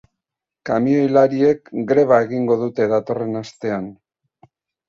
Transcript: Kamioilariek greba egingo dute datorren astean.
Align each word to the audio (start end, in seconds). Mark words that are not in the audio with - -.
Kamioilariek 0.69 1.69
greba 1.91 2.19
egingo 2.25 2.59
dute 2.65 2.91
datorren 2.97 3.41
astean. 3.43 3.87